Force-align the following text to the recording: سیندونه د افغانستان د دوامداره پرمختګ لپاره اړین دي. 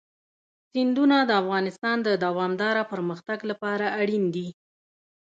سیندونه 0.71 1.17
د 1.25 1.31
افغانستان 1.41 1.97
د 2.07 2.09
دوامداره 2.25 2.83
پرمختګ 2.91 3.39
لپاره 3.49 3.85
اړین 4.01 4.23
دي. 4.35 4.47